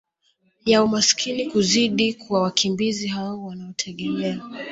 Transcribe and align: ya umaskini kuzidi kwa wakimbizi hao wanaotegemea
ya 0.65 0.83
umaskini 0.83 1.45
kuzidi 1.49 2.13
kwa 2.13 2.41
wakimbizi 2.41 3.07
hao 3.07 3.45
wanaotegemea 3.45 4.41